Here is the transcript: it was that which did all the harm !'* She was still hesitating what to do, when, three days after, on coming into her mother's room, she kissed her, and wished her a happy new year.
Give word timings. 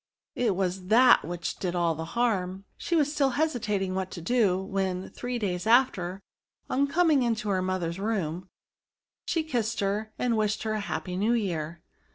it 0.33 0.55
was 0.55 0.87
that 0.87 1.23
which 1.23 1.57
did 1.57 1.75
all 1.75 1.93
the 1.93 2.17
harm 2.17 2.65
!'* 2.17 2.65
She 2.79 2.95
was 2.95 3.13
still 3.13 3.29
hesitating 3.37 3.93
what 3.93 4.09
to 4.09 4.19
do, 4.19 4.57
when, 4.59 5.11
three 5.11 5.37
days 5.37 5.67
after, 5.67 6.23
on 6.67 6.87
coming 6.87 7.21
into 7.21 7.49
her 7.49 7.61
mother's 7.61 7.99
room, 7.99 8.49
she 9.27 9.43
kissed 9.43 9.79
her, 9.79 10.11
and 10.17 10.35
wished 10.35 10.63
her 10.63 10.73
a 10.73 10.79
happy 10.79 11.15
new 11.15 11.33
year. 11.33 11.83